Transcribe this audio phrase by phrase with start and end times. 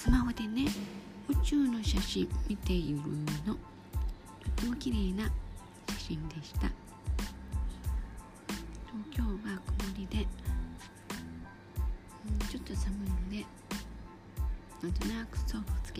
[0.00, 0.64] スマホでね
[1.28, 2.96] 宇宙の写真見ている
[3.46, 3.54] の。
[4.56, 5.30] とても綺麗な
[5.90, 6.70] 写真でした。
[9.14, 10.26] 今日は曇りで、
[12.26, 13.44] うん、ちょっと寒いので
[14.82, 15.99] なんとなくストーブをつけ